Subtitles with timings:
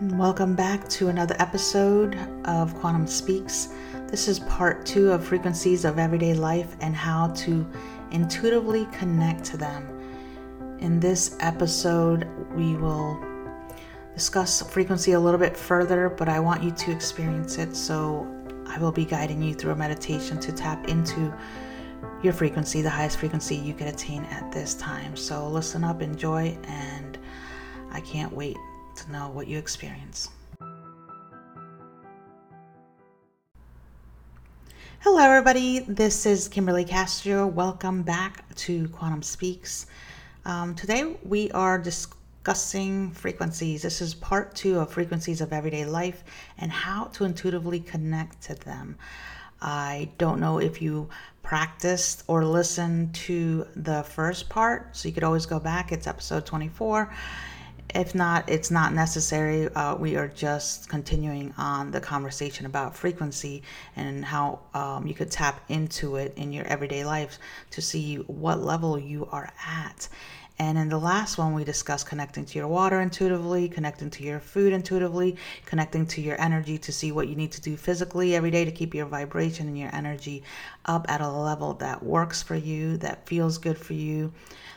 [0.00, 3.70] Welcome back to another episode of Quantum Speaks.
[4.06, 7.66] This is part two of frequencies of everyday life and how to
[8.12, 9.88] intuitively connect to them.
[10.78, 13.20] In this episode, we will
[14.14, 17.74] discuss frequency a little bit further, but I want you to experience it.
[17.74, 18.24] So
[18.68, 21.34] I will be guiding you through a meditation to tap into
[22.22, 25.16] your frequency, the highest frequency you can attain at this time.
[25.16, 27.18] So listen up, enjoy, and
[27.90, 28.56] I can't wait
[28.98, 30.30] to know what you experience.
[35.00, 35.80] Hello, everybody.
[35.80, 37.46] This is Kymberly Castro.
[37.46, 39.86] Welcome back to Quantum Speaks.
[40.44, 43.82] Um, today, we are discussing frequencies.
[43.82, 46.24] This is part two of frequencies of everyday life
[46.58, 48.98] and how to intuitively connect to them.
[49.60, 51.08] I don't know if you
[51.42, 55.92] practiced or listened to the first part, so you could always go back.
[55.92, 57.12] It's episode 24
[57.94, 59.68] if not, it's not necessary.
[59.68, 63.62] Uh, we are just continuing on the conversation about frequency
[63.96, 67.38] and how um, you could tap into it in your everyday life
[67.70, 70.08] to see what level you are at.
[70.60, 74.40] And in the last one, we discussed connecting to your water intuitively, connecting to your
[74.40, 78.50] food intuitively, connecting to your energy to see what you need to do physically every
[78.50, 80.42] day to keep your vibration and your energy
[80.84, 84.32] up at a level that works for you, that feels good for you,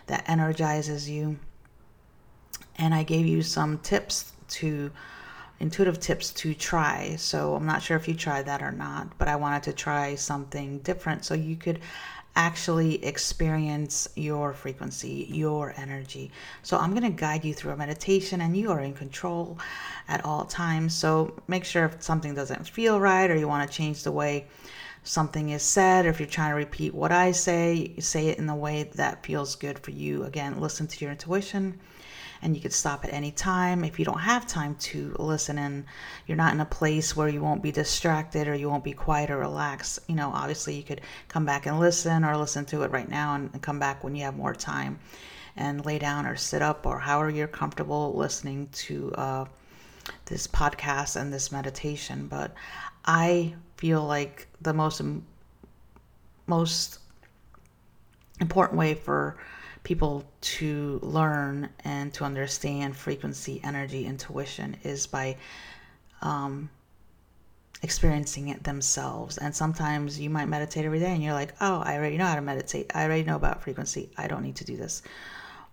[0.06, 1.40] that energizes you
[2.78, 4.92] and I gave you some tips to
[5.62, 7.16] intuitive tips to try.
[7.18, 10.16] So I'm not sure if you tried that or not, but I wanted to try
[10.16, 11.80] something different so you could
[12.36, 16.32] actually experience your frequency, your energy.
[16.64, 19.60] So I'm going to guide you through a meditation and you are in control
[20.08, 20.94] at all times.
[20.96, 24.48] So make sure if something doesn't feel right or you want to change the way
[25.04, 28.48] something is said or if you're trying to repeat what I say, say it in
[28.48, 30.24] the way that feels good for you.
[30.24, 31.80] Again, listen to your intuition
[32.42, 33.84] and you could stop at any time.
[33.84, 35.86] If you don't have time to listen and
[36.26, 39.30] you're not in a place where you won't be distracted or you won't be quiet
[39.30, 42.92] or relaxed, you know, obviously you could come back and listen or listen to it
[42.92, 45.00] right now and, come back when you have more time
[45.56, 49.46] and lay down or sit up or however you're comfortable listening to uh,
[50.26, 52.28] this podcast and this meditation.
[52.28, 52.56] But
[53.06, 55.02] I feel like the most
[56.48, 57.00] most
[58.40, 59.38] important way for
[59.84, 65.36] people to learn and to understand frequency, energy, intuition is by
[66.22, 66.70] um,
[67.82, 69.38] experiencing it themselves.
[69.38, 72.36] And sometimes you might meditate every day and you're like, oh, I already know how
[72.36, 72.92] to meditate.
[72.94, 74.12] I already know about frequency.
[74.18, 75.02] I don't need to do this.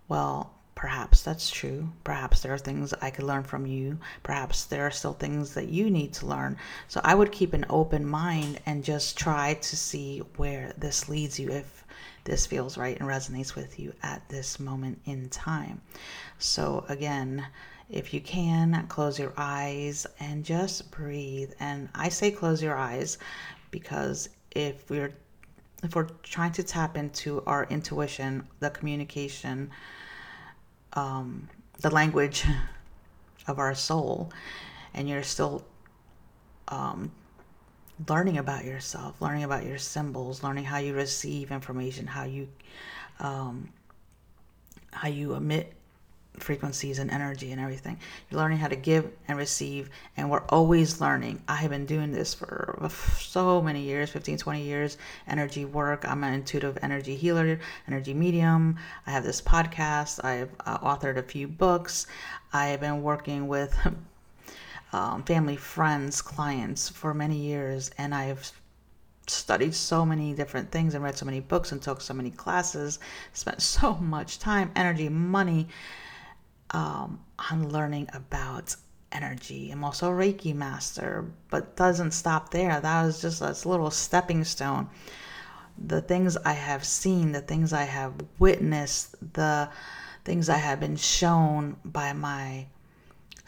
[0.09, 1.89] Well, perhaps that's true.
[2.05, 3.99] Perhaps there are things I could learn from you.
[4.23, 6.57] Perhaps there are still things that you need to learn.
[6.87, 11.39] So I would keep an open mind and just try to see where this leads
[11.39, 11.85] you if
[12.29, 15.81] this feels right and resonates with you at this moment in time.
[16.39, 17.47] So, again,
[17.89, 21.53] if you can, close your eyes and just breathe.
[21.59, 23.17] And I say close your eyes
[23.71, 25.15] because if we're
[25.83, 29.71] if we're trying to tap into our intuition, the communication,
[30.93, 31.49] um,
[31.81, 32.45] the language
[33.47, 34.31] of our soul,
[34.93, 35.65] and you're still
[36.67, 37.11] um,
[38.07, 42.49] learning about yourself, learning about your symbols, learning how you receive information, how you
[43.21, 43.69] um,
[44.93, 45.73] how you emit
[46.39, 47.99] frequencies and energy and everything.
[48.31, 51.43] You're learning how to give and receive, and we're always learning.
[51.49, 52.89] I have been doing this for
[53.19, 54.99] so many years 15, 20 years.
[55.27, 56.09] Energy work.
[56.09, 58.77] I'm an intuitive energy healer, energy medium.
[59.07, 60.25] I have this podcast.
[60.25, 62.07] I've uh, authored a few books.
[62.53, 63.77] I have been working with
[64.93, 68.53] um, family, friends, clients for many years, and I've
[69.27, 72.99] studied so many different things and read so many books and took so many classes,
[73.33, 75.69] spent so much time, energy, money
[76.71, 78.75] um, on learning about
[79.13, 79.71] energy.
[79.71, 82.81] I'm also a Reiki master, but doesn't stop there.
[82.81, 84.89] That was just a little stepping stone.
[85.79, 89.71] The things I have seen, the things I have witnessed, the
[90.25, 92.67] things I have been shown by my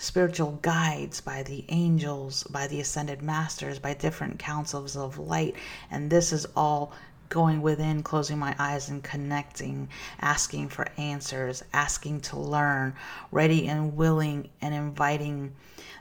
[0.00, 5.54] spiritual guides, by the angels, by the ascended masters, by different councils of light.
[5.90, 6.92] And this is all
[7.28, 9.88] going within, closing my eyes and connecting,
[10.18, 12.94] asking for answers, asking to learn,
[13.30, 15.54] ready and willing and inviting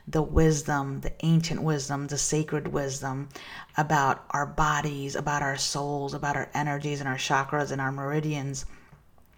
[0.08, 3.28] the wisdom, the ancient wisdom, the sacred wisdom
[3.76, 8.64] about our bodies, about our souls, about our energies and our chakras and our meridians,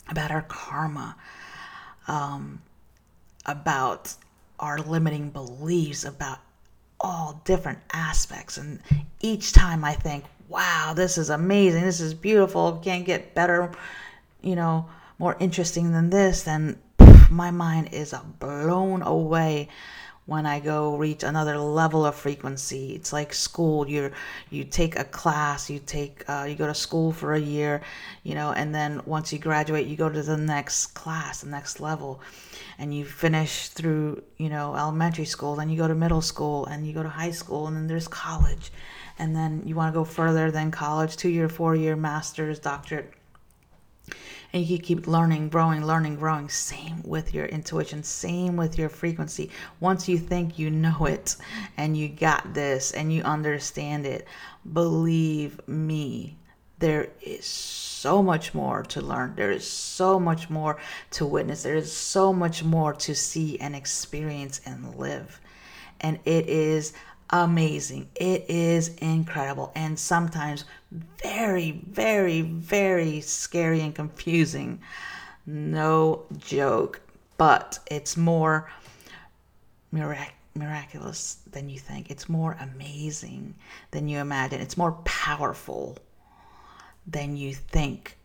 [0.09, 1.17] about our karma,
[2.07, 2.63] um,
[3.45, 4.15] about
[4.63, 6.39] our limiting beliefs about
[7.01, 8.57] all different aspects.
[8.57, 8.81] And
[9.21, 13.73] each time I think, wow, this is amazing, this is beautiful, can't get better,
[14.41, 14.89] you know,
[15.19, 16.79] more interesting than this, then
[17.31, 19.69] my mind is blown away
[20.27, 22.95] when I go reach another level of frequency.
[22.95, 23.89] It's like school.
[23.89, 24.13] You
[24.51, 27.83] you take a class, you take uh, you go to school for a year,
[28.23, 31.81] you know, and then once you graduate, you go to the next class, the next
[31.81, 32.21] level,
[32.79, 35.57] and you finish through you know elementary school.
[35.57, 38.09] Then you go to middle school, and you go to high school, and then there's
[38.09, 38.73] college,
[39.19, 43.13] and then you want to go further than college, two year, four year, master's, doctorate
[44.53, 46.49] and you keep learning, growing, learning, growing.
[46.49, 49.51] Same with your intuition, same with your frequency.
[49.81, 51.37] Once you think you know it
[51.77, 54.27] and you got this and you understand it,
[54.73, 56.37] believe me,
[56.79, 59.35] there is so much more to learn.
[59.37, 60.79] There is so much more
[61.13, 61.63] to witness.
[61.63, 65.41] There is so much more to see and experience and live.
[66.01, 66.93] And it is
[67.31, 68.09] amazing.
[68.17, 70.65] It is incredible and sometimes
[71.23, 74.81] very, very, very scary and confusing.
[75.47, 77.01] No joke,
[77.37, 78.71] but it's more
[79.93, 82.11] mirac- miraculous than you think.
[82.11, 83.55] It's more amazing
[83.91, 84.61] than you imagine.
[84.61, 85.99] It's more powerful
[87.07, 88.17] than you think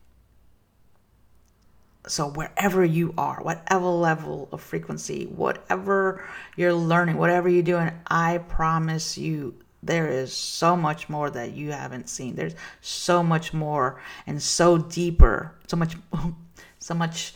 [2.07, 6.23] so wherever you are whatever level of frequency whatever
[6.55, 9.53] you're learning whatever you're doing i promise you
[9.87, 12.35] there is so much more that you haven't seen.
[12.35, 15.95] There's so much more and so deeper so much
[16.79, 17.33] so much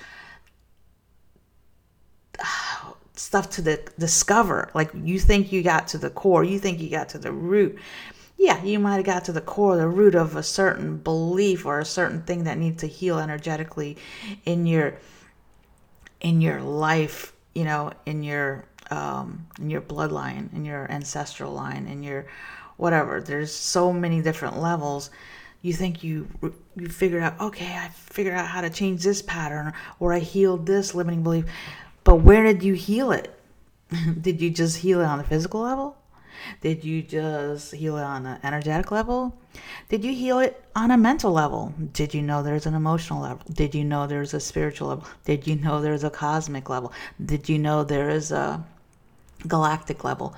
[3.16, 4.70] stuff to the, discover.
[4.74, 7.78] Like you think you got to the core you think you got to the root.
[8.38, 11.78] Yeah, you might have got to the core, the root of a certain belief or
[11.80, 13.98] a certain thing that needs to heal energetically
[14.46, 14.96] in your
[16.22, 21.88] in your life, you know, in your um, in your bloodline, in your ancestral line,
[21.88, 22.28] in your
[22.78, 23.22] whatever.
[23.22, 25.10] There's so many different levels.
[25.62, 26.28] You think you
[26.76, 30.66] you figured out, okay, I figured out how to change this pattern, or I healed
[30.66, 31.46] this limiting belief.
[32.04, 33.34] But where did you heal it?
[34.22, 35.98] did you just heal it on the physical level?
[36.62, 39.38] Did you just heal it on an energetic level?
[39.90, 41.74] Did you heal it on a mental level?
[41.94, 43.46] Did you know there's an emotional level?
[43.52, 45.08] Did you know there's a spiritual level?
[45.26, 46.94] Did you know there's a cosmic level?
[47.24, 48.64] Did you know there is a
[49.48, 50.36] galactic level?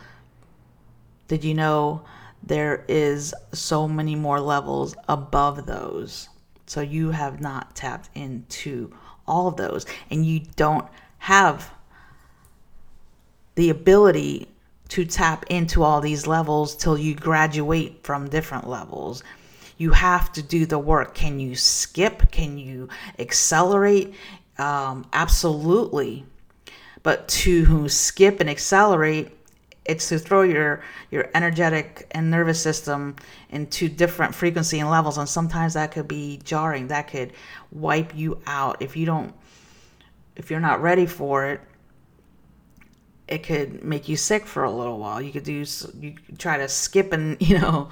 [1.27, 2.03] Did you know
[2.41, 6.29] there is so many more levels above those?
[6.65, 8.93] So you have not tapped into
[9.27, 10.87] all of those and you don't
[11.19, 11.71] have
[13.55, 14.47] the ability
[14.89, 19.23] to tap into all these levels till you graduate from different levels.
[19.77, 21.15] You have to do the work.
[21.15, 22.31] Can you skip?
[22.31, 24.13] Can you accelerate?
[24.57, 26.25] Um, absolutely.
[27.03, 29.31] But to skip and accelerate,
[29.85, 33.15] it's to throw your your energetic and nervous system
[33.49, 37.33] into different frequency and levels and sometimes that could be jarring that could
[37.69, 39.35] wipe you out if you don't
[40.37, 41.59] if you're not ready for it
[43.27, 45.21] it could make you sick for a little while.
[45.21, 45.65] You could do
[45.99, 47.89] you could try to skip and you know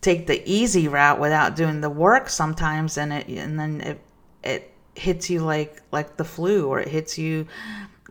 [0.00, 4.00] take the easy route without doing the work sometimes, and it and then it
[4.42, 7.46] it hits you like like the flu, or it hits you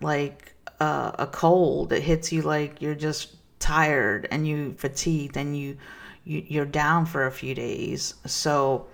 [0.01, 1.93] like uh, a cold.
[1.93, 5.77] It hits you like you're just tired and you fatigued and you,
[6.23, 8.15] you you're down for a few days.
[8.25, 8.87] So,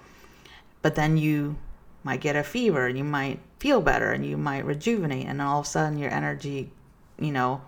[0.82, 1.58] but then you
[2.04, 5.62] might get a fever and you might feel better and you might rejuvenate and all
[5.62, 6.70] of a sudden your energy
[7.20, 7.62] you know,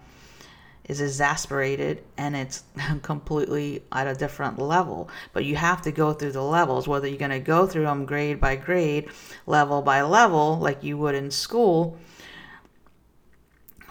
[0.87, 2.63] is exasperated and it's
[3.01, 5.09] completely at a different level.
[5.33, 8.05] But you have to go through the levels, whether you're going to go through them
[8.05, 9.09] grade by grade,
[9.45, 11.97] level by level, like you would in school.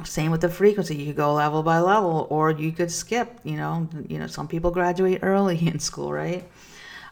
[0.03, 0.97] Same with the frequency.
[0.97, 3.39] You could go level by level, or you could skip.
[3.45, 6.45] You know, you know, some people graduate early in school, right?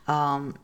[0.08, 0.56] Um,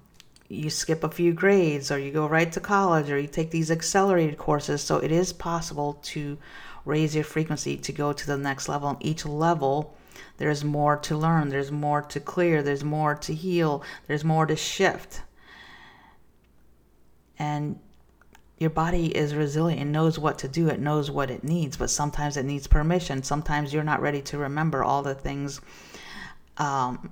[0.48, 3.70] you skip a few grades, or you go right to college, or you take these
[3.70, 4.82] accelerated courses.
[4.82, 6.38] So it is possible to
[6.84, 8.88] raise your frequency to go to the next level.
[8.88, 9.94] And each level,
[10.38, 14.56] there's more to learn, there's more to clear, there's more to heal, there's more to
[14.56, 15.22] shift.
[17.38, 17.78] And
[18.58, 21.90] your body is resilient and knows what to do, it knows what it needs, but
[21.90, 23.22] sometimes it needs permission.
[23.22, 25.60] Sometimes you're not ready to remember all the things
[26.56, 27.10] um,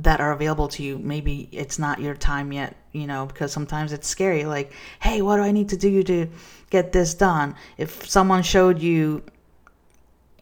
[0.00, 0.98] that are available to you.
[0.98, 4.44] Maybe it's not your time yet, you know, because sometimes it's scary.
[4.44, 6.28] Like, hey, what do I need to do to
[6.70, 7.54] get this done?
[7.78, 9.22] If someone showed you,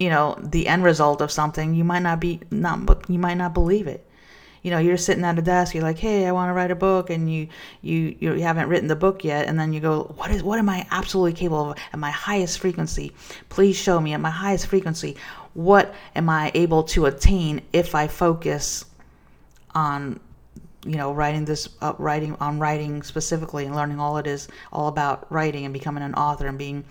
[0.01, 3.53] you know, the end result of something, you might not be not, you might not
[3.53, 4.09] believe it.
[4.65, 5.75] You know, you're sitting at a desk.
[5.75, 7.49] You're like, "Hey, I want to write a book," and you
[7.83, 10.69] you you haven't written the book yet, and then you go, "What is what am
[10.69, 13.13] I absolutely capable of at my highest frequency?
[13.51, 15.17] Please show me at my highest frequency.
[15.53, 18.87] What am I able to attain if I focus?"
[19.75, 20.21] on
[20.87, 24.89] you know writing this uh, writing on writing specifically and learning all it is all
[24.89, 26.85] about writing and becoming an author and being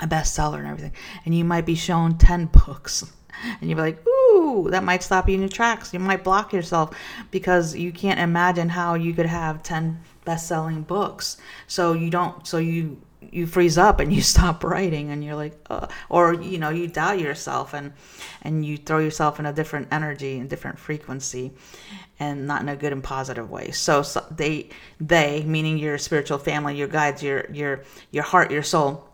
[0.00, 0.92] a bestseller and everything,
[1.24, 3.12] and you might be shown 10 books.
[3.60, 5.92] And you'd be like, ooh, that might stop you in your tracks.
[5.92, 6.96] You might block yourself
[7.30, 11.38] because you can't imagine how you could have 10 best selling books.
[11.66, 15.58] So you don't, so you, you freeze up and you stop writing and you're like
[15.70, 17.92] uh, or you know you doubt yourself and
[18.42, 21.52] and you throw yourself in a different energy and different frequency
[22.18, 24.68] and not in a good and positive way so, so they
[25.00, 29.08] they meaning your spiritual family your guides your your your heart your soul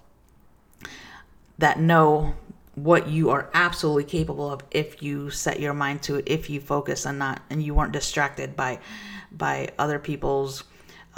[1.59, 2.35] that know
[2.85, 6.61] what you are absolutely capable of if you set your mind to it if you
[6.61, 8.79] focus and not and you weren't distracted by
[9.33, 10.65] by other people's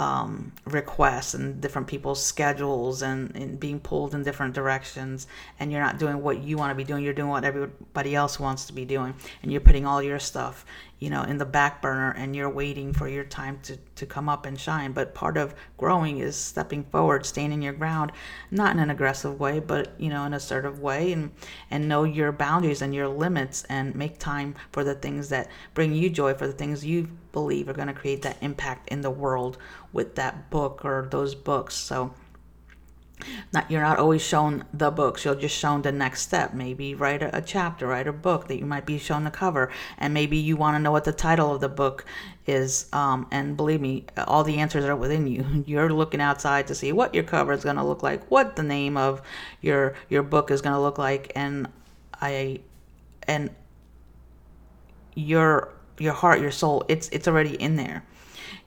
[0.01, 5.27] um, requests and different people's schedules and, and, being pulled in different directions
[5.59, 8.39] and you're not doing what you want to be doing you're doing what everybody else
[8.39, 10.65] wants to be doing and you're putting all your stuff
[10.97, 14.29] you know in the back burner and you're waiting for your time to, to come
[14.29, 14.91] up and shine.
[14.91, 18.11] But part of growing is stepping forward staying in your ground
[18.49, 21.31] not in an aggressive way but you know in an assertive way and
[21.69, 25.93] and know your boundaries and your limits and make time for the things that bring
[25.93, 29.09] you joy for the things you believe are going to create that impact in the
[29.09, 29.57] world
[29.93, 32.13] with that book or those books so
[33.53, 36.53] not you're not always shown the books you're just shown the next step.
[36.53, 39.71] Maybe write a, a, chapter write a book that you might be shown the cover
[39.97, 42.05] and maybe you want to know what the title of the book
[42.47, 45.63] is um, and believe me all the answers are within you.
[45.67, 48.63] You're looking outside to see what your cover is going to look like what the
[48.63, 49.21] name of
[49.61, 51.67] your your book is going to look like and
[52.21, 52.59] i
[53.27, 53.49] and
[55.15, 58.03] your your heart your soul it's it's already in there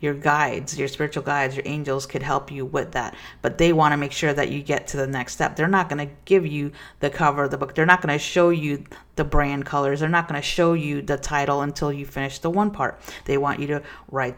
[0.01, 3.15] your guides, your spiritual guides, your angels could help you with that.
[3.43, 5.57] But they want to make sure that you get to the next step.
[5.57, 7.75] They're not going to give you the cover of the book.
[7.75, 8.85] They're not going to show you
[9.17, 10.01] the brand colors.
[10.01, 13.01] They're not going to show you the title until you finish the one part.
[13.25, 14.37] They want you to write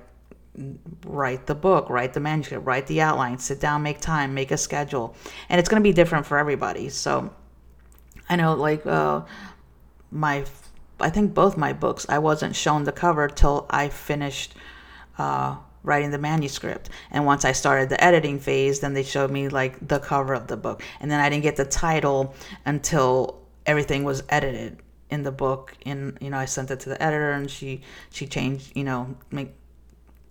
[1.05, 4.57] write the book, write the manuscript, write the outline, sit down, make time, make a
[4.57, 5.15] schedule.
[5.51, 6.89] And it's going to be different for everybody.
[6.89, 7.31] So
[8.29, 9.23] I know like uh,
[10.11, 10.45] my
[10.99, 14.55] I think both my books I wasn't shown the cover till I finished
[15.19, 16.91] uh, writing the manuscript.
[17.11, 20.47] And once I started the editing phase, then they showed me like the cover of
[20.49, 20.83] the book.
[21.01, 24.79] And then I didn't get the title until everything was edited
[25.11, 25.75] in the book.
[25.87, 29.17] And you know, I sent it to the editor, and she she changed, you know,
[29.31, 29.55] make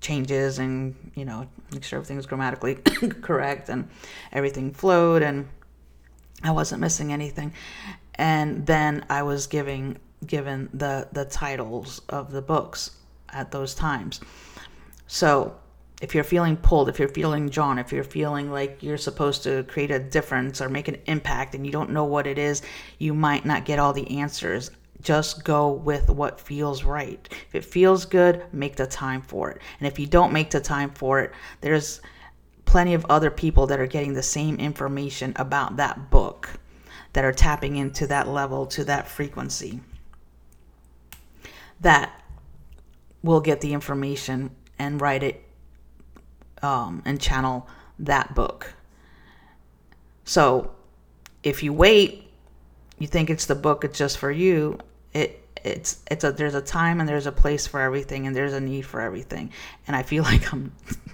[0.01, 2.75] changes and you know make sure everything was grammatically
[3.21, 3.89] correct and
[4.31, 5.47] everything flowed and
[6.43, 7.53] I wasn't missing anything.
[8.13, 12.91] And then I was giving given the the titles of the books
[13.29, 14.19] at those times.
[15.07, 15.55] So
[16.01, 19.63] if you're feeling pulled, if you're feeling drawn, if you're feeling like you're supposed to
[19.63, 22.61] create a difference or make an impact and you don't know what it is,
[22.99, 24.71] you might not get all the answers.
[25.01, 27.27] Just go with what feels right.
[27.47, 29.61] If it feels good, make the time for it.
[29.79, 31.31] And if you don't make the time for it,
[31.61, 32.01] there's
[32.65, 36.49] plenty of other people that are getting the same information about that book
[37.13, 39.79] that are tapping into that level, to that frequency.
[41.79, 42.21] That
[43.23, 45.43] will get the information and write it
[46.61, 47.67] um, and channel
[47.99, 48.73] that book.
[50.23, 50.71] So
[51.43, 52.23] if you wait,
[52.97, 54.79] you think it's the book, it's just for you.
[55.13, 58.53] It it's it's a there's a time and there's a place for everything and there's
[58.53, 59.51] a need for everything.
[59.87, 60.71] And I feel like I'm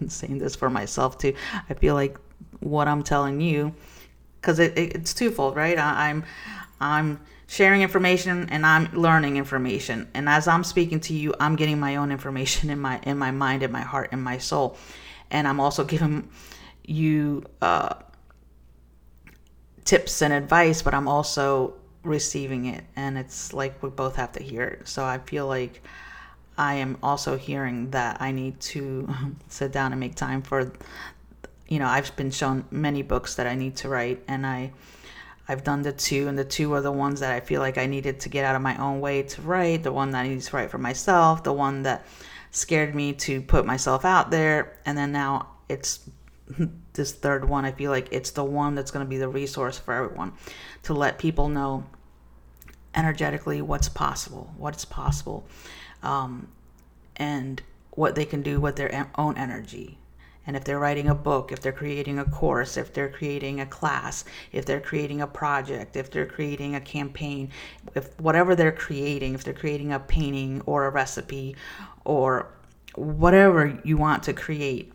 [0.08, 1.34] saying this for myself too.
[1.70, 2.18] I feel like
[2.60, 3.74] what I'm telling you,
[4.40, 5.78] because it, it, it's twofold, right?
[5.78, 6.24] I, I'm
[6.80, 7.20] I'm
[7.52, 10.08] sharing information and I'm learning information.
[10.14, 13.32] And as I'm speaking to you, I'm getting my own information in my in my
[13.32, 14.78] mind, in my heart, in my soul.
[15.30, 16.30] And I'm also giving
[16.86, 17.96] you uh,
[19.84, 22.86] tips and advice, but I'm also receiving it.
[22.96, 24.88] And it's like we both have to hear it.
[24.88, 25.84] So I feel like
[26.58, 29.10] I am also hearing that I need to
[29.50, 30.72] sit down and make time for
[31.68, 34.72] you know, I've been shown many books that I need to write and I
[35.52, 37.86] I've done the two, and the two are the ones that I feel like I
[37.86, 40.44] needed to get out of my own way to write, the one that I needed
[40.44, 42.06] to write for myself, the one that
[42.52, 46.10] scared me to put myself out there, and then now it's
[46.94, 47.66] this third one.
[47.66, 50.32] I feel like it's the one that's going to be the resource for everyone
[50.84, 51.84] to let people know
[52.96, 55.46] energetically what's possible, what's possible,
[56.02, 56.48] um,
[57.18, 59.98] and what they can do with their own energy
[60.48, 63.66] and if they're writing a book, if they're creating a course, if they're creating a
[63.66, 67.50] class, if they're creating a project, if they're creating a campaign,
[67.96, 71.56] if whatever they're creating, if they're creating a painting or a recipe
[72.06, 72.48] or
[72.96, 74.92] whatever you want to create,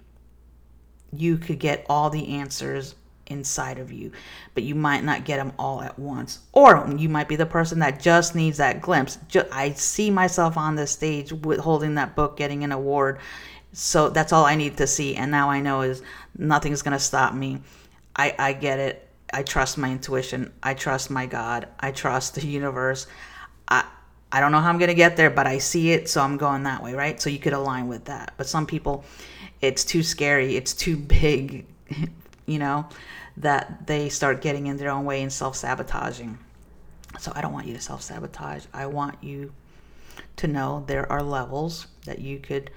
[1.12, 2.96] you could get all the answers
[3.28, 4.12] inside of you,
[4.54, 6.40] but you might not get them all at once.
[6.52, 9.18] Or you might be the person that just needs that glimpse.
[9.52, 13.18] I see myself on the stage with holding that book, getting an award,
[13.78, 15.16] so that's all I need to see.
[15.16, 16.02] And now I know is
[16.38, 17.60] nothing's going to stop me.
[18.16, 19.06] I, I get it.
[19.34, 20.50] I trust my intuition.
[20.62, 21.68] I trust my God.
[21.78, 23.06] I trust the universe.
[23.68, 23.84] I
[24.32, 26.38] I don't know how I'm going to get there, but I see it, so I'm
[26.38, 27.20] going that way, right?
[27.20, 28.32] So you could align with that.
[28.38, 29.04] But some people
[29.60, 31.66] it's too scary, it's too big,
[32.46, 32.88] you know,
[33.36, 36.38] that they start getting in their own way and self-sabotaging.
[37.20, 38.64] So I don't want you to self-sabotage.
[38.72, 39.52] I want you
[40.36, 42.70] to know there are levels that you could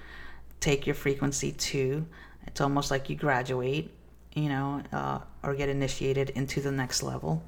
[0.60, 2.06] take your frequency to.
[2.46, 3.92] It's almost like you graduate,
[4.34, 7.42] you know, uh, or get initiated into the next level,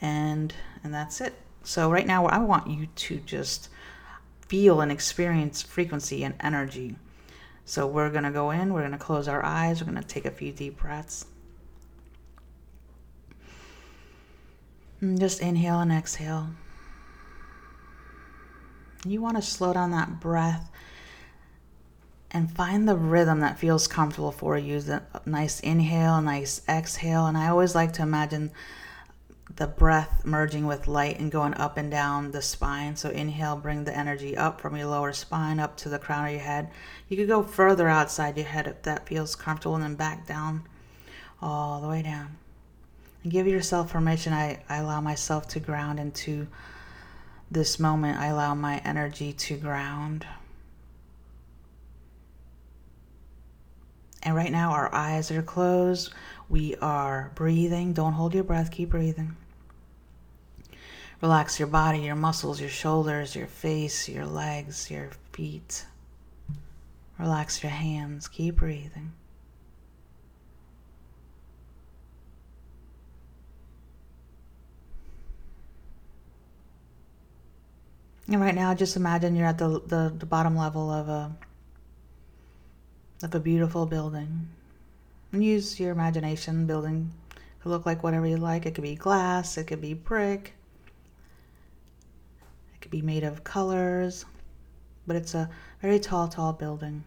[0.00, 1.34] and and that's it.
[1.62, 3.68] So right now, I want you to just
[4.48, 6.96] feel and experience frequency and energy.
[7.64, 8.72] So we're gonna go in.
[8.72, 9.80] We're gonna close our eyes.
[9.80, 11.26] We're gonna take a few deep breaths.
[15.18, 16.48] Just inhale and exhale.
[19.04, 20.70] You want to slow down that breath
[22.32, 24.80] and find the rhythm that feels comfortable for you.
[24.80, 27.26] The nice inhale, nice exhale.
[27.26, 28.50] And I always like to imagine
[29.56, 32.96] the breath merging with light and going up and down the spine.
[32.96, 36.32] So inhale, bring the energy up from your lower spine up to the crown of
[36.32, 36.70] your head.
[37.08, 40.62] You could go further outside your head if that feels comfortable, and then back down
[41.42, 42.38] all the way down.
[43.22, 44.32] And give yourself permission.
[44.32, 46.46] I, I allow myself to ground into
[47.50, 50.26] this moment, I allow my energy to ground.
[54.22, 56.12] And right now, our eyes are closed.
[56.48, 57.92] We are breathing.
[57.92, 59.36] Don't hold your breath, keep breathing.
[61.20, 65.86] Relax your body, your muscles, your shoulders, your face, your legs, your feet.
[67.18, 69.12] Relax your hands, keep breathing.
[78.26, 81.32] And right now, just imagine you're at the, the, the bottom level of a
[83.22, 84.48] of a beautiful building.
[85.32, 86.66] And use your imagination.
[86.66, 87.12] Building
[87.60, 88.66] could look like whatever you like.
[88.66, 89.56] It could be glass.
[89.56, 90.54] It could be brick.
[92.74, 94.24] It could be made of colors.
[95.06, 95.48] But it's a
[95.80, 97.04] very tall, tall building.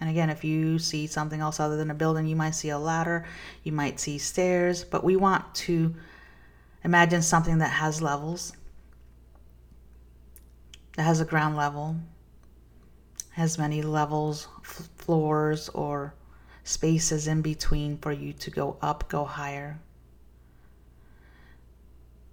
[0.00, 2.78] And again, if you see something else other than a building, you might see a
[2.78, 3.24] ladder,
[3.62, 5.94] you might see stairs, but we want to
[6.84, 8.52] imagine something that has levels
[10.96, 11.96] that has a ground level,
[13.36, 16.14] has many levels, f- floors, or
[16.64, 19.78] spaces in between for you to go up, go higher.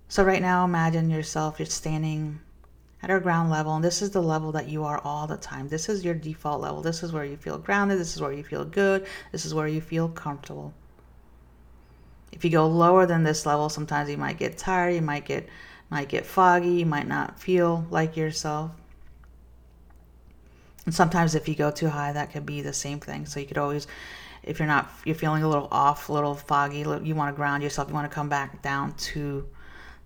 [0.08, 2.40] So, right now, imagine yourself, you're standing
[3.02, 5.68] at our ground level, and this is the level that you are all the time.
[5.68, 6.82] This is your default level.
[6.82, 8.00] This is where you feel grounded.
[8.00, 9.06] This is where you feel good.
[9.34, 10.74] This is where you feel comfortable.
[12.32, 15.50] If you go lower than this level, sometimes you might get tired, you might get
[15.90, 18.72] might get foggy, you might not feel like yourself.
[20.86, 23.26] And sometimes if you go too high, that could be the same thing.
[23.26, 23.88] So you could always,
[24.44, 27.64] if you're not, you're feeling a little off, a little foggy, you want to ground
[27.64, 29.48] yourself, you want to come back down to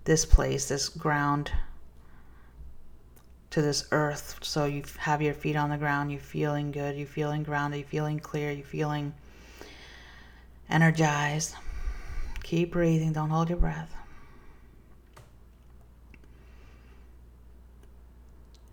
[0.04, 1.50] this place, this ground,
[3.50, 4.38] to this earth.
[4.42, 7.88] So you have your feet on the ground, you're feeling good, you're feeling grounded, you're
[7.88, 9.12] feeling clear, you're feeling
[10.70, 11.54] energized.
[12.44, 13.94] Keep breathing, don't hold your breath.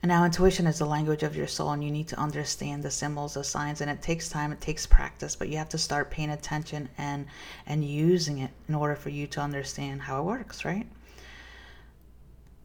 [0.06, 2.92] And now intuition is the language of your soul, and you need to understand the
[2.92, 6.12] symbols, the signs, and it takes time, it takes practice, but you have to start
[6.12, 7.26] paying attention and
[7.66, 10.86] and using it in order for you to understand how it works, right?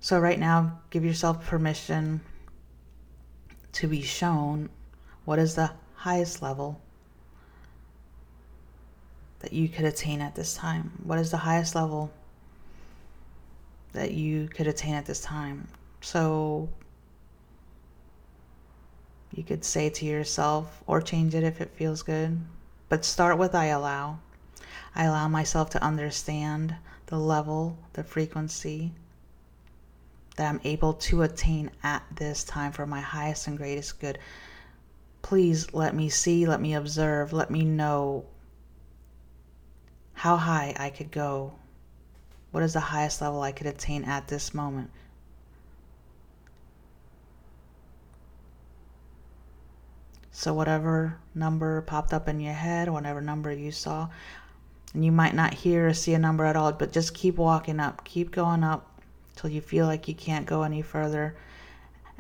[0.00, 2.20] So right now, give yourself permission
[3.72, 4.68] to be shown
[5.24, 6.79] what is the highest level
[9.38, 10.92] that you could attain at this time.
[11.05, 12.12] What is the highest level
[13.92, 15.68] that you could attain at this time?
[16.03, 16.68] So
[19.40, 22.38] you could say to yourself or change it if it feels good.
[22.90, 24.18] But start with I allow.
[24.94, 26.76] I allow myself to understand
[27.07, 28.92] the level, the frequency
[30.37, 34.18] that I'm able to attain at this time for my highest and greatest good.
[35.22, 38.26] Please let me see, let me observe, let me know
[40.12, 41.55] how high I could go.
[42.50, 44.90] What is the highest level I could attain at this moment?
[50.40, 54.09] So, whatever number popped up in your head, whatever number you saw,
[54.94, 57.79] and you might not hear or see a number at all, but just keep walking
[57.79, 59.03] up, keep going up
[59.37, 61.37] till you feel like you can't go any further.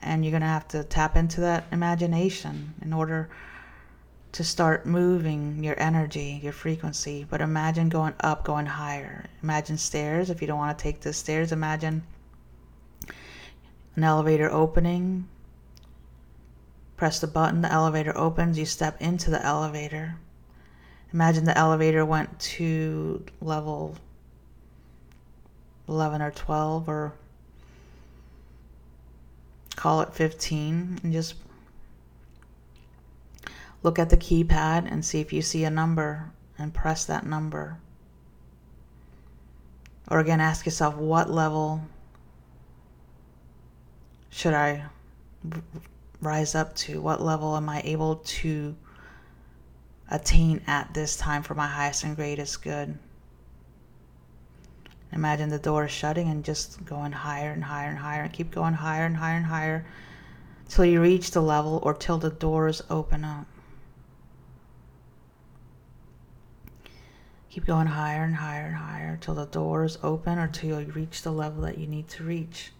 [0.00, 3.30] And you're going to have to tap into that imagination in order
[4.32, 7.24] to start moving your energy, your frequency.
[7.24, 9.24] But imagine going up, going higher.
[9.42, 10.28] Imagine stairs.
[10.28, 12.02] If you don't want to take the stairs, imagine
[13.96, 15.26] an elevator opening
[17.00, 20.16] Press the button, the elevator opens, you step into the elevator.
[21.14, 23.96] Imagine the elevator went to level
[25.88, 27.14] 11 or 12 or
[29.76, 31.36] call it 15 and just
[33.82, 37.78] look at the keypad and see if you see a number and press that number.
[40.10, 41.80] Or again, ask yourself what level
[44.28, 44.84] should I
[46.20, 47.00] rise up to?
[47.00, 48.76] What level am I able to
[50.10, 52.98] attain at this time for my highest and greatest good?
[55.12, 58.74] Imagine the door shutting and just going higher and higher and higher and keep going
[58.74, 59.84] higher and higher and higher
[60.68, 63.46] till you reach the level or till the doors open up.
[67.50, 71.22] Keep going higher and higher and higher till the doors open or till you reach
[71.22, 72.70] the level that you need to reach.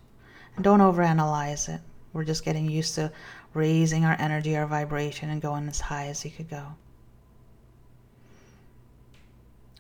[0.55, 1.81] And don't overanalyze it.
[2.13, 3.13] We're just getting used to
[3.55, 6.75] raising our energy, our vibration, and going as high as you could go.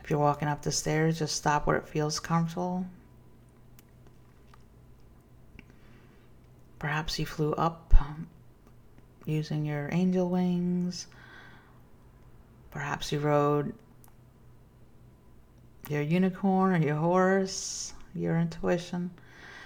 [0.02, 2.86] If you're walking up the stairs, just stop where it feels comfortable.
[6.78, 8.26] Perhaps you flew up um,
[9.26, 11.06] using your angel wings.
[12.70, 13.74] Perhaps you rode
[15.88, 19.10] your unicorn or your horse, your intuition.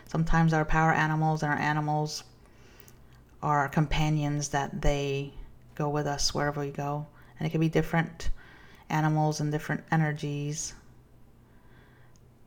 [0.06, 2.24] Sometimes our power animals and our animals
[3.44, 5.30] are companions that they
[5.74, 7.06] go with us wherever we go.
[7.38, 8.30] And it can be different
[8.88, 10.72] animals and different energies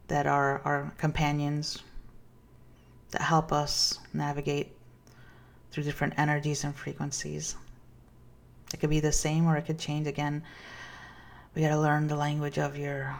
[0.07, 1.83] that are our companions
[3.12, 4.75] that help us navigate
[5.69, 7.55] through different energies and frequencies.
[8.73, 10.41] It could be the same or it could change again.
[11.53, 13.15] We got to learn the language of your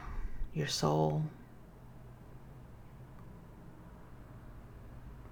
[0.56, 1.22] your soul.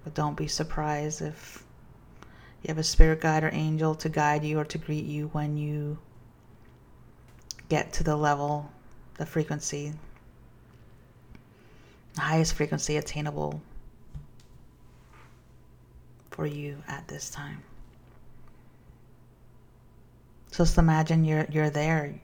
[0.04, 1.65] But don't be surprised if
[2.66, 5.56] you have a spirit guide or angel to guide you or to greet you when
[5.56, 5.96] you
[7.68, 8.68] get to the level,
[9.18, 9.92] the frequency,
[12.14, 13.62] the highest frequency attainable
[16.32, 17.62] for you at this time.
[20.50, 22.20] So just imagine you're you're there.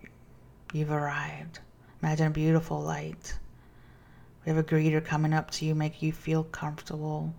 [0.72, 1.60] You've arrived.
[2.02, 3.32] Imagine a beautiful light.
[4.44, 7.32] We have a greeter coming up to you, make you feel comfortable.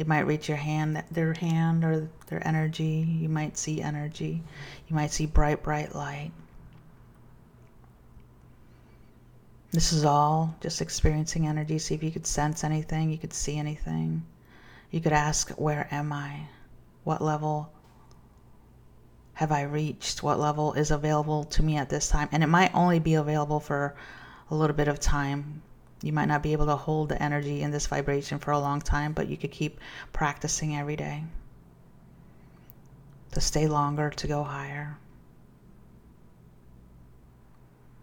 [0.00, 3.06] They might reach your hand, their hand or their energy.
[3.20, 4.42] You might see energy.
[4.88, 6.30] You might see bright, bright light.
[9.72, 11.78] This is all just experiencing energy.
[11.78, 14.24] See if you could sense anything, you could see anything.
[14.90, 16.44] You could ask, Where am I?
[17.04, 17.70] What level
[19.34, 20.22] have I reached?
[20.22, 22.30] What level is available to me at this time?
[22.32, 23.94] And it might only be available for
[24.50, 25.60] a little bit of time.
[26.02, 28.80] You might not be able to hold the energy in this vibration for a long
[28.80, 29.80] time, but you could keep
[30.12, 31.24] practicing every day
[33.32, 34.98] to stay longer, to go higher.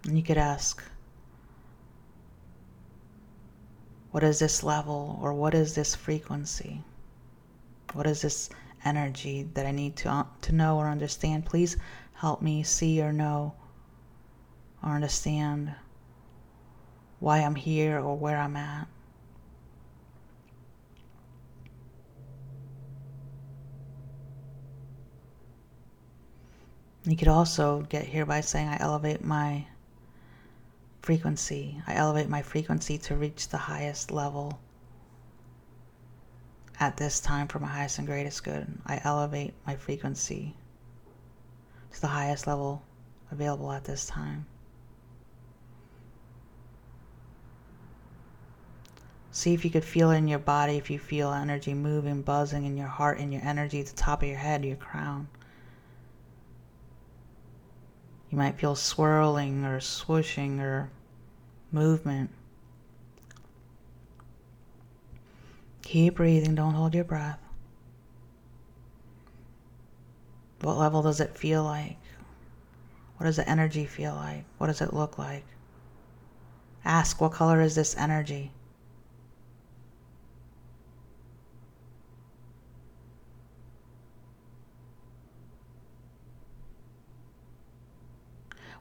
[0.05, 0.83] And you could ask,
[4.11, 6.81] What is this level or what is this frequency?
[7.93, 8.49] What is this
[8.83, 11.45] energy that I need to, uh, to know or understand?
[11.45, 11.77] Please
[12.13, 13.53] help me see or know
[14.81, 15.75] or understand
[17.19, 18.87] why I'm here or where I'm at.
[27.03, 29.65] You could also get here by saying, I elevate my
[31.01, 31.81] frequency.
[31.87, 34.59] I elevate my frequency to reach the highest level
[36.81, 38.67] at this time for my highest and greatest good.
[38.85, 40.53] I elevate my frequency
[41.93, 42.83] to the highest level
[43.31, 44.45] available at this time.
[49.37, 52.65] See if you could feel it in your body, if you feel energy moving, buzzing
[52.65, 55.27] in your heart, in your energy, the top of your head, your crown.
[58.31, 60.89] You might feel swirling or swooshing or
[61.71, 62.31] movement.
[65.83, 67.39] Keep breathing, don't hold your breath.
[70.61, 71.99] What level does it feel like?
[73.17, 74.45] What does the energy feel like?
[74.57, 75.45] What does it look like?
[76.83, 78.51] Ask, what color is this energy?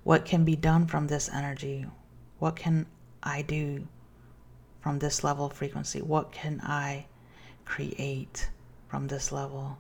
[0.07, 1.85] What can be done from this energy?
[2.39, 2.87] What can
[3.25, 3.89] I do
[4.81, 6.01] from this level of frequency?
[6.01, 7.07] What can I
[7.65, 8.49] create
[8.87, 9.79] from this level?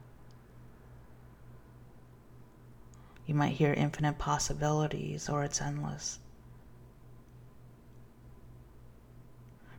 [3.24, 6.18] You might hear infinite possibilities or it's endless.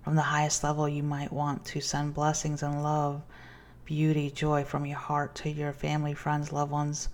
[0.01, 3.21] From the highest level, you might want to send blessings and love,
[3.83, 7.09] beauty, joy from your heart to your family, friends, loved ones,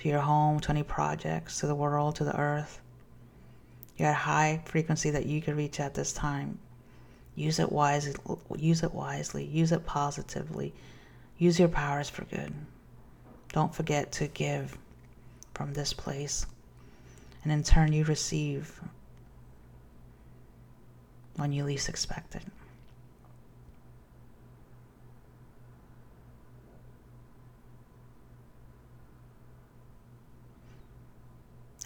[0.00, 2.80] to your home, to any projects, to the world, to the earth.
[3.96, 6.58] You're at high frequency that you can reach at this time.
[7.34, 8.14] Use it wisely,
[8.56, 10.74] use it wisely, use it positively.
[11.38, 12.52] Use your powers for good.
[13.52, 14.76] Don't forget to give
[15.54, 16.46] from this place.
[17.42, 18.80] And in turn, you receive
[21.36, 22.42] when you least expect it.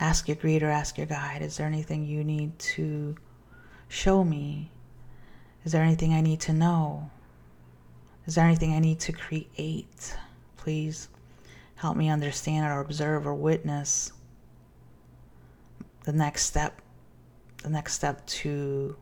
[0.01, 3.17] Ask your greeter, ask your guide, is there anything you need to
[3.89, 4.71] show me?
[5.65, 7.11] Is there anything I need to know?
[8.27, 10.17] Is there anything I need to create?
[10.57, 11.09] Please
[11.75, 14.13] help me understand or observe or witness
[16.05, 16.81] the next step,
[17.63, 18.97] the next step to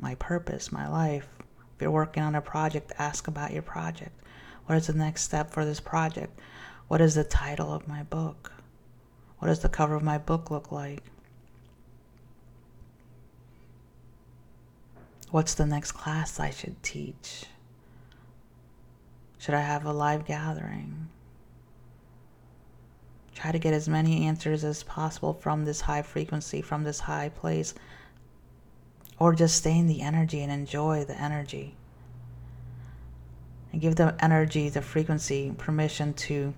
[0.00, 1.28] my purpose, my life.
[1.76, 4.20] If you're working on a project, ask about your project.
[4.66, 6.40] What is the next step for this project?
[6.88, 8.52] What is the title of my book?
[9.38, 11.02] What does the cover of my book look like?
[15.30, 17.44] What's the next class I should teach?
[19.38, 21.08] Should I have a live gathering?
[23.34, 27.28] Try to get as many answers as possible from this high frequency, from this high
[27.28, 27.72] place.
[29.20, 31.76] Or just stay in the energy and enjoy the energy.
[33.70, 36.54] And give the energy, the frequency, permission to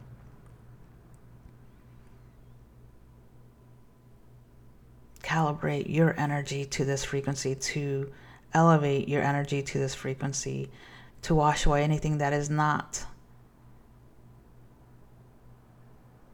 [5.30, 8.10] calibrate your energy to this frequency, to
[8.52, 10.68] elevate your energy to this frequency,
[11.22, 13.04] to wash away anything that is not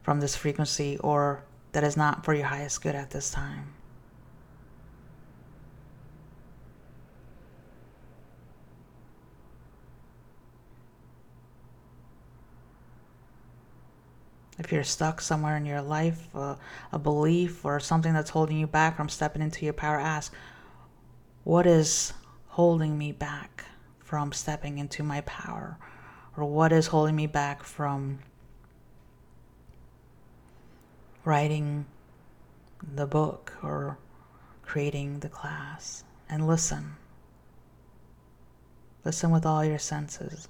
[0.01, 3.76] from this frequency or that is not for your highest good at this time.
[14.59, 16.55] If you're stuck somewhere in your life, uh,
[16.91, 20.33] a belief or something that's holding you back from stepping into your power, ask,
[21.43, 22.13] what is
[22.47, 23.65] holding me back
[23.99, 25.77] from stepping into my power?
[26.35, 28.19] Or what is holding me back from
[31.23, 31.85] writing
[32.95, 33.97] the book or
[34.63, 36.03] creating the class?
[36.29, 36.95] And listen.
[39.05, 40.49] Listen with all your senses.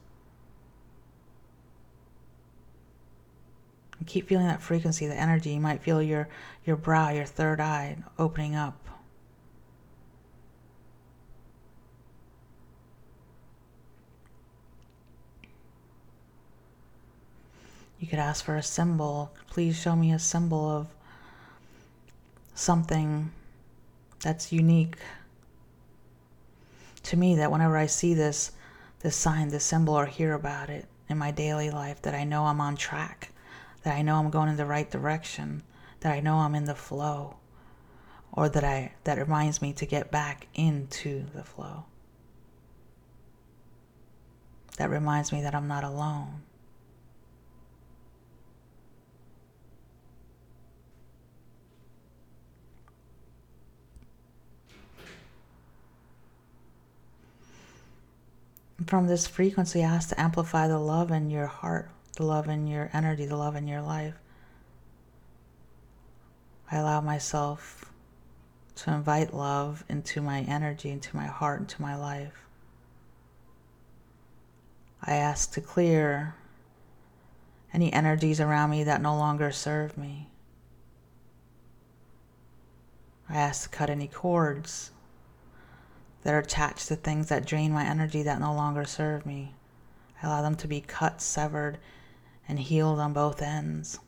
[4.00, 5.52] And keep feeling that frequency, the energy.
[5.52, 6.28] You might feel your,
[6.66, 8.88] your brow, your third eye opening up.
[18.00, 19.34] You could ask for a symbol.
[19.50, 20.88] Please show me a symbol of
[22.54, 23.32] something
[24.22, 24.98] that's unique
[27.04, 28.52] to me that whenever I see this
[29.00, 32.46] this sign, this symbol or hear about it in my daily life that I know
[32.46, 33.32] I'm on track
[33.84, 35.64] that I know I'm going in the right direction,
[36.02, 37.38] that I know I'm in the flow,
[38.32, 41.86] or that I that reminds me to get back into the flow.
[44.78, 46.44] That reminds me that I'm not alone.
[58.86, 62.68] From this frequency, I ask to amplify the love in your heart the love in
[62.68, 64.16] your energy, the love in your life.
[66.72, 67.94] I allow myself
[68.76, 72.34] to invite love into my energy, into my heart, into my life.
[75.02, 76.36] I ask to clear
[77.72, 80.28] any energies around me that no longer serve me.
[83.30, 84.92] I ask to cut any cords
[86.24, 89.54] that are attached to things that drain my energy that no longer serve me.
[90.22, 91.78] I allow them to be cut, severed,
[92.48, 94.00] and healed on both ends.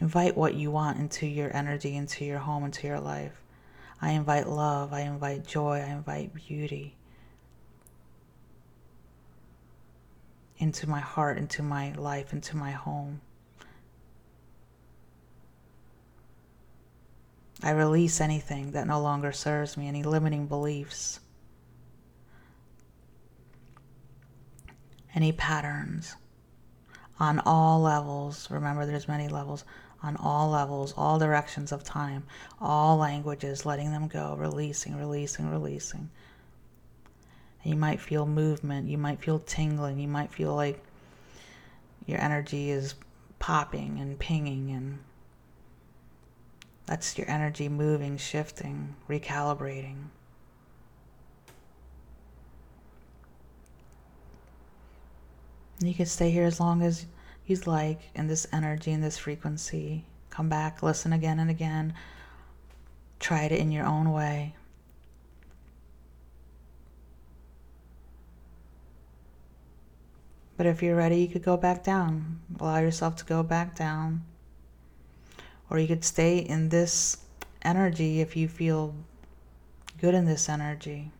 [0.00, 3.42] Invite what you want into your energy, into your home, into your life.
[4.00, 6.94] I invite love, I invite joy, I invite beauty
[10.58, 13.20] into my heart, into my life, into my home.
[17.62, 21.18] I release anything that no longer serves me, any limiting beliefs,
[25.14, 26.14] any patterns
[27.18, 28.48] on all levels.
[28.50, 29.64] Remember, there's many levels
[30.02, 32.24] on all levels, all directions of time,
[32.60, 36.08] all languages, letting them go, releasing, releasing, releasing.
[37.64, 40.80] And you might feel movement, you might feel tingling, you might feel like
[42.06, 42.94] your energy is
[43.40, 45.00] popping and pinging and
[46.88, 50.06] that's your energy moving, shifting, recalibrating.
[55.80, 57.04] You can stay here as long as
[57.46, 60.06] you'd like in this energy, in this frequency.
[60.30, 61.92] Come back, listen again and again.
[63.20, 64.54] Try it in your own way.
[70.56, 72.40] But if you're ready, you could go back down.
[72.58, 74.24] Allow yourself to go back down.
[75.70, 77.18] Or you could stay in this
[77.62, 78.94] energy if you feel
[80.00, 81.10] good in this energy.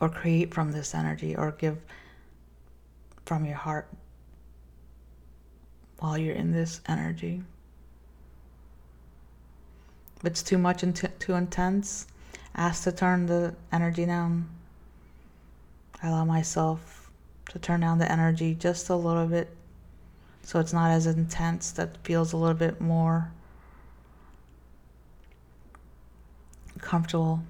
[0.00, 1.78] Or create from this energy or give
[3.26, 3.88] from your heart
[5.98, 7.42] while you're in this energy.
[10.18, 12.06] If it's too much and too intense,
[12.54, 14.48] ask to turn the energy down.
[16.02, 17.10] I allow myself
[17.50, 19.54] to turn down the energy just a little bit
[20.50, 23.30] so it's not as intense, that feels a little bit more
[26.80, 27.44] comfortable.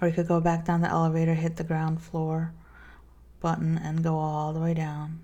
[0.00, 2.54] Or you could go back down the elevator, hit the ground floor
[3.40, 5.20] button, and go all the way down.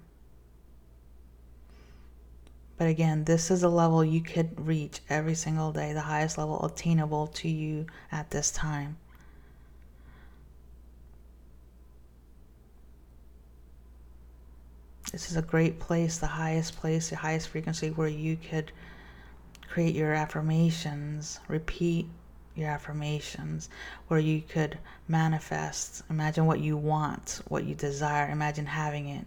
[2.76, 6.62] But again, this is a level you could reach every single day, the highest level
[6.62, 8.98] attainable to you at this time.
[15.12, 18.72] This is a great place, the highest place, the highest frequency where you could
[19.68, 22.06] create your affirmations, repeat
[22.54, 23.68] your affirmations,
[24.08, 26.02] where you could manifest.
[26.10, 28.30] Imagine what you want, what you desire.
[28.30, 29.24] Imagine having it.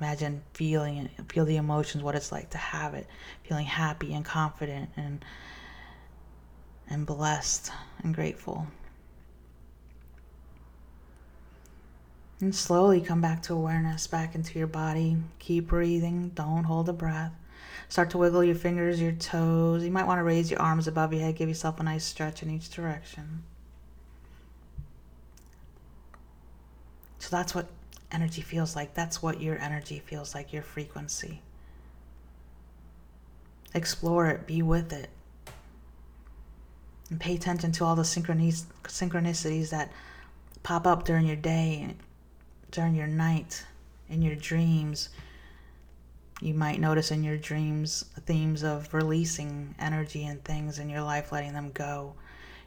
[0.00, 3.06] Imagine feeling it, feel the emotions, what it's like to have it,
[3.42, 5.24] feeling happy and confident and
[6.88, 7.70] and blessed
[8.02, 8.66] and grateful.
[12.40, 15.18] And slowly come back to awareness, back into your body.
[15.38, 17.32] Keep breathing, don't hold the breath.
[17.90, 19.84] Start to wiggle your fingers, your toes.
[19.84, 22.42] You might want to raise your arms above your head, give yourself a nice stretch
[22.42, 23.42] in each direction.
[27.18, 27.68] So that's what
[28.10, 28.94] energy feels like.
[28.94, 31.42] That's what your energy feels like, your frequency.
[33.74, 35.10] Explore it, be with it.
[37.10, 39.92] And pay attention to all the synchronicities that
[40.62, 41.96] pop up during your day,
[42.70, 43.64] during your night,
[44.08, 45.08] in your dreams.
[46.40, 51.32] You might notice in your dreams themes of releasing energy and things in your life,
[51.32, 52.14] letting them go.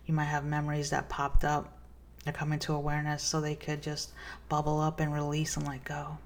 [0.05, 1.79] You might have memories that popped up
[2.23, 4.11] they're coming to awareness so they could just
[4.47, 6.17] bubble up and release and let go.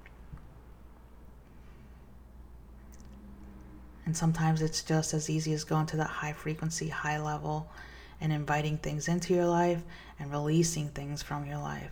[4.06, 7.68] And sometimes it's just as easy as going to that high frequency, high level,
[8.20, 9.82] and inviting things into your life
[10.18, 11.90] and releasing things from your life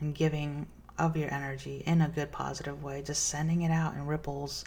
[0.00, 0.66] and giving
[0.98, 4.64] of your energy in a good, positive way, just sending it out in ripples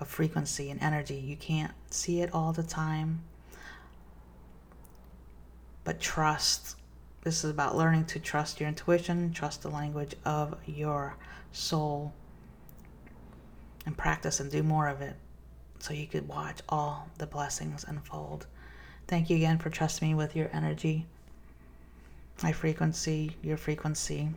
[0.00, 1.16] of frequency and energy.
[1.16, 3.22] You can't see it all the time,
[5.84, 6.76] but trust
[7.22, 11.16] this is about learning to trust your intuition, trust the language of your
[11.52, 12.14] soul,
[13.84, 15.16] and practice and do more of it
[15.78, 18.46] so you could watch all the blessings unfold.
[19.06, 21.06] Thank you again for trusting me with your energy,
[22.42, 24.30] my frequency, your frequency.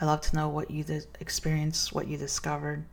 [0.00, 0.84] I love to know what you
[1.20, 2.84] experienced, what you discovered.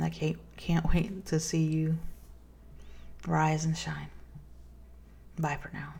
[0.00, 1.98] I can't, can't wait to see you
[3.26, 4.08] rise and shine.
[5.38, 5.90] Bye for now.